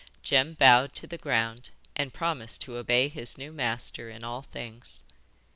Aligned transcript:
Jem 0.23 0.55
bowed 0.55 0.95
to 0.95 1.05
the 1.05 1.19
ground, 1.19 1.69
and 1.95 2.11
promised 2.11 2.63
to 2.63 2.77
obey 2.77 3.07
his 3.07 3.37
new 3.37 3.51
master 3.51 4.09
in 4.09 4.23
all 4.23 4.41
things. 4.41 5.03